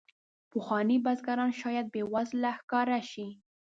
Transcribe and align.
پخواني 0.51 0.97
بزګران 1.05 1.51
شاید 1.61 1.85
بې 1.93 2.03
وزله 2.13 2.51
ښکاره 2.59 2.99
شي. 3.11 3.27